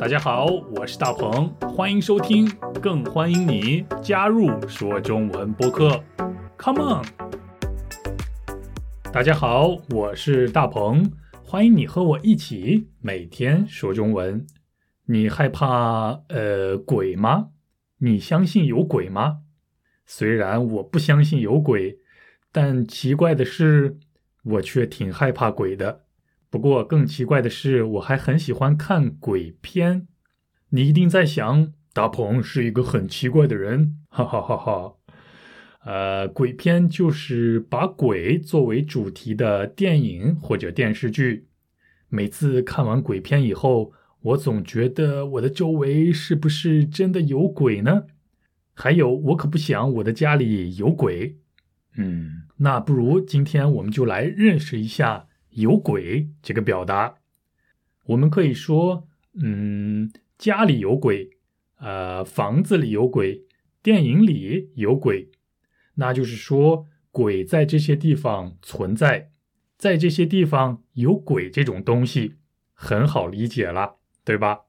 [0.00, 0.46] 大家好，
[0.76, 2.48] 我是大鹏，欢迎收听，
[2.80, 6.00] 更欢迎你加入说中文播客。
[6.56, 7.04] Come on！
[9.12, 11.10] 大家好，我是大鹏，
[11.42, 14.46] 欢迎你和我一起每天说中文。
[15.06, 17.48] 你害怕呃鬼吗？
[17.98, 19.40] 你相信有鬼吗？
[20.06, 21.98] 虽然我不相信有鬼，
[22.52, 23.98] 但奇怪的是，
[24.44, 26.04] 我却挺害怕鬼的。
[26.50, 30.08] 不过更奇怪的是，我还很喜欢看鬼片。
[30.70, 34.94] 你一定在想，大鹏是一个很奇怪的人，哈哈哈哈。
[35.84, 41.48] 呃，鬼片就是把鬼作为主题的电影或者电视剧。
[42.08, 48.04] 每次看完鬼片以后，我总觉得我的周围是不是真的有鬼呢？
[48.74, 51.36] 还有，我可不想我的家里有鬼。
[51.96, 55.26] 嗯，那不如今天我们就来认识一下。
[55.58, 57.16] 有鬼这个表达，
[58.04, 61.30] 我们可以说，嗯，家里有鬼，
[61.78, 63.44] 呃，房子里有鬼，
[63.82, 65.30] 电影里有鬼，
[65.94, 69.32] 那就是说，鬼在这些地方存在，
[69.76, 72.36] 在这些地方有鬼这种东西，
[72.72, 74.60] 很好理解了，对吧？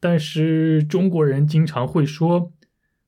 [0.00, 2.52] 但是中国人经常会说：“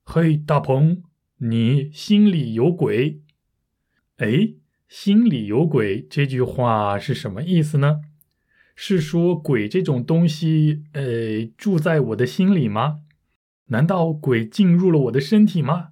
[0.06, 1.02] 嘿，大鹏，
[1.38, 3.22] 你心里有鬼。”
[4.18, 4.54] 哎。
[4.88, 8.02] 心里有鬼这句话是什么意思呢？
[8.76, 13.00] 是说鬼这种东西，呃，住在我的心里吗？
[13.66, 15.88] 难道鬼进入了我的身体吗？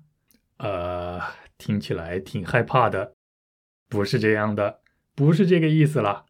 [0.59, 1.21] 呃，
[1.59, 3.15] 听起来挺害怕的。
[3.89, 4.81] 不是这样的，
[5.15, 6.27] 不是这个意思了。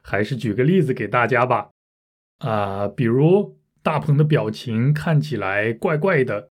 [0.00, 1.70] 还是举个例子给大家吧。
[2.38, 6.50] 啊，比如大鹏的表情看起来怪怪的，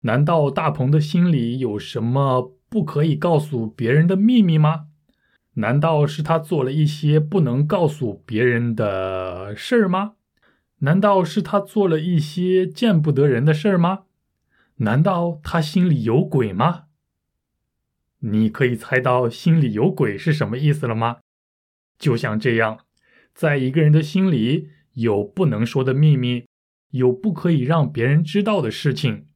[0.00, 2.54] 难道大鹏的心里有什么？
[2.74, 4.86] 不可以告诉别人的秘密吗？
[5.52, 10.14] 难道是他做了一些不能告诉别人的事儿吗？
[10.78, 14.06] 难道是他做了一些见不得人的事儿吗？
[14.78, 16.86] 难道他心里有鬼吗？
[18.18, 21.18] 你可以猜到心里有鬼是什么意思了吗？
[21.96, 22.80] 就像这样，
[23.32, 26.46] 在一个人的心里有不能说的秘密，
[26.90, 29.26] 有不可以让别人知道的事情，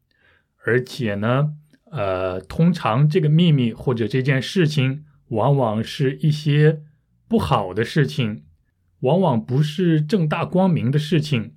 [0.64, 1.54] 而且呢？
[1.90, 6.82] 呃，通常这个秘密或者这件事情，往往是一些
[7.26, 8.44] 不好的事情，
[9.00, 11.54] 往往不是正大光明的事情，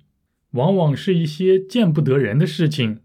[0.52, 3.00] 往往是一些见不得人的事情。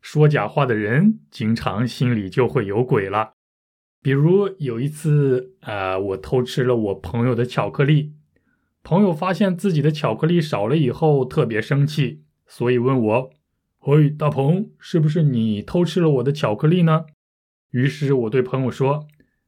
[0.00, 3.32] 说假话的人，经常心里就会有鬼了。
[4.02, 8.12] 比如有一次，呃，我偷吃了我朋友的巧克力，
[8.82, 13.30] 朋友发现自己的巧克力少了以后，特别生气，所以问我。
[13.86, 17.04] 喂，大鹏，是不是你偷吃了我的巧克力呢？
[17.70, 19.06] 于是我对朋友说：“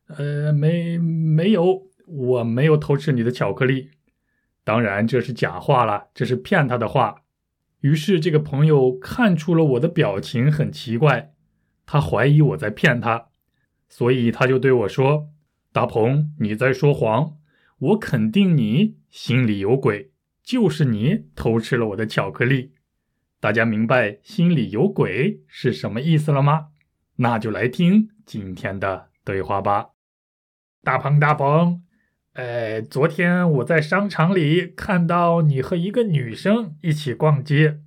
[0.08, 3.92] 呃，没，没有，我没有偷吃你的巧克力。
[4.62, 7.22] 当然这是假话了，这是骗他的话。”
[7.80, 11.32] 于是这个朋友看出了我的表情很奇怪，
[11.86, 13.28] 他怀疑我在骗他，
[13.88, 15.30] 所以他就对我说
[15.72, 17.38] ：“大鹏，你在说谎，
[17.78, 20.10] 我肯定你心里有鬼，
[20.42, 22.72] 就是你偷吃了我的巧克力。”
[23.46, 26.70] 大家明白“心里有鬼”是什么意思了吗？
[27.18, 29.90] 那就来听今天的对话吧。
[30.82, 31.80] 大鹏，大鹏，
[32.32, 37.78] 呃，昨天我在商场里看到你和一个女生一起逛街，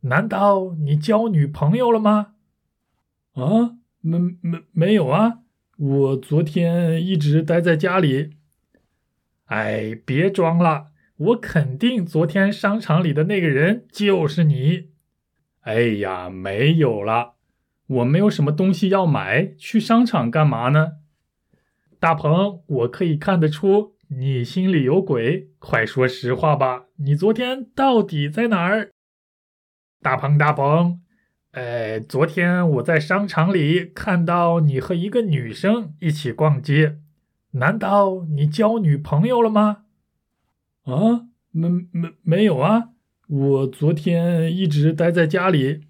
[0.00, 2.32] 难道你交女朋友了吗？
[3.34, 5.42] 啊，没没没有啊，
[5.76, 8.30] 我昨天一直待在家里。
[9.44, 10.88] 哎，别装了，
[11.18, 14.92] 我肯定昨天商场里的那个人就是你。
[15.64, 17.36] 哎呀，没有了，
[17.86, 20.98] 我没有什么东西要买，去商场干嘛呢？
[21.98, 28.90] 大鹏，我可以看得出你心里有鬼，快说实话吧，你昨天到底在哪儿？
[30.02, 31.00] 大鹏，大鹏，
[31.52, 36.98] 哎，昨天我在商场里看到你和一个女生一起逛街，
[37.52, 39.84] 难道你交女朋友了吗？
[40.82, 42.90] 啊，没没没有啊。
[43.26, 45.82] 我昨天一直待在家里。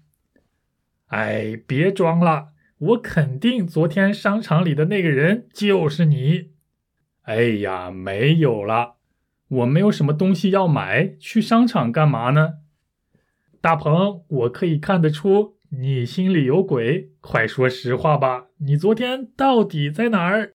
[1.07, 6.51] 哎，别装了，我肯定昨天商场里的那个人就是你。
[7.23, 8.95] 哎呀，没有了，
[9.49, 12.59] 我没有什么东西要买，去商场干嘛呢？
[13.59, 20.53] 大鹏，我可以看得出你心里有鬼，快说实话吧，你昨天到底在哪儿？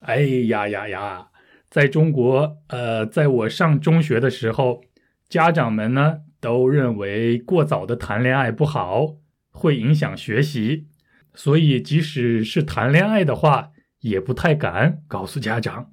[0.00, 1.28] 哎呀呀呀！
[1.70, 4.82] 在中国，呃，在我上中学的时候，
[5.28, 9.16] 家长们呢都认为过早的谈恋爱不好，
[9.50, 10.86] 会影响学习，
[11.34, 13.70] 所以即使是谈恋爱的话，
[14.00, 15.90] 也不太敢告诉家长，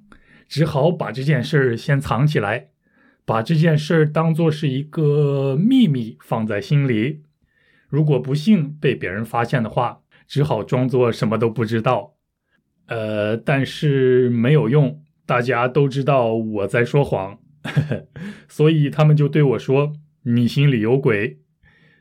[0.48, 2.68] 只好把这件事儿先藏起来，
[3.26, 7.22] 把这件事儿当做是一个秘密放在心里。
[7.88, 12.14] 如果不幸被别人发现的话，只好装作什么都不知道。
[12.86, 17.40] 呃，但是没有用，大家都知道我在说谎，
[18.48, 19.92] 所以他们就对我说
[20.22, 21.40] ：“你心里有鬼。”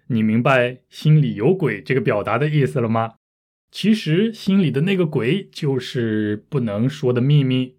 [0.07, 3.16] 你明白“心里有鬼”这个表达的意思了吗？
[3.72, 7.77] 其实心里的那个鬼就是不能说的秘密。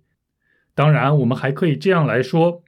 [0.75, 2.65] 当然，我们还可以这样来说，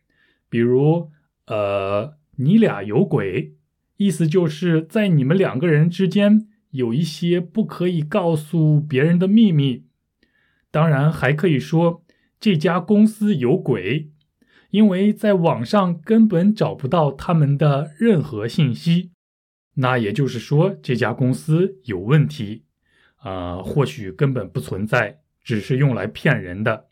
[0.49, 1.11] 比如，
[1.47, 3.55] 呃，你俩有鬼，
[3.97, 9.85] 意思就是在你们两个人之间有一些不可以告诉别人的秘密。
[10.71, 12.05] 当然，还可以说
[12.41, 14.11] 这家公司有鬼，
[14.71, 19.13] 因为在网上根本找不到他们的任何信息。
[19.75, 22.65] 那也就是说，这家公司有问题，
[23.17, 26.87] 啊，或许根本不存在，只是用来骗人的。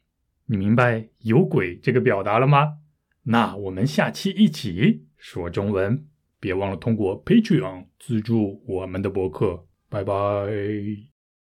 [0.47, 2.79] 你明白“有鬼”这个表达了吗？
[3.25, 6.07] 那我们下期一起说中文，
[6.39, 9.67] 别忘了通过 Patreon 资助我们的博客。
[9.89, 10.13] 拜拜，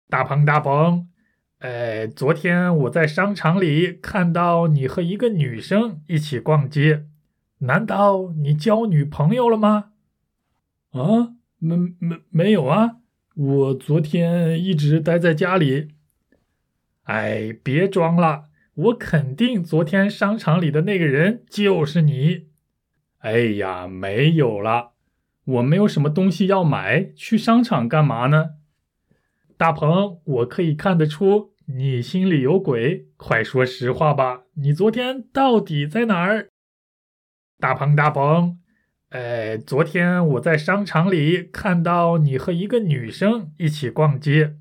[0.10, 1.11] 大鹏大鹏。
[1.62, 7.06] 哎，昨天我在商场里看到你和一个女生一起逛街，
[7.60, 9.92] 难道你交女朋友了吗？
[10.90, 12.98] 啊，没没没有啊，
[13.36, 15.90] 我昨天一直待在家里。
[17.04, 22.48] 哎，别装了，我肯定昨天商场里的那个人就是你。
[23.20, 24.94] 哎呀，没有了，
[25.46, 28.56] 我没有什么东西要买，去商场干嘛呢？
[29.58, 31.51] 大鹏，我可以看得出。
[31.76, 34.44] 你心里有鬼，快说实话吧！
[34.56, 36.50] 你昨天到底在哪儿？
[37.60, 38.58] 大鹏，大鹏，
[39.10, 44.56] 哎，昨天我在商场里看到你和一个女生一起逛街，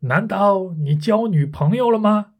[0.00, 2.34] 难道你交女朋友了吗？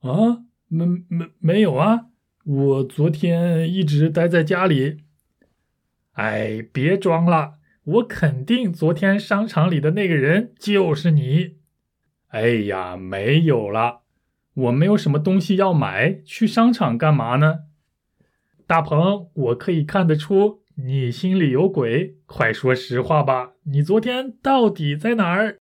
[0.00, 2.06] 啊，没没没有啊，
[2.44, 5.04] 我昨天一直待在家里。
[6.12, 11.59] 哎，别装了，我肯定昨天商场里的那个人就是你。
[12.30, 14.02] 哎呀，没有了，
[14.54, 17.60] 我没有什么东西要买，去商场干嘛呢？
[18.68, 23.54] 大鹏，我可以看得出你心里有鬼，快说实话吧！
[23.64, 25.58] 你昨天到底在哪儿？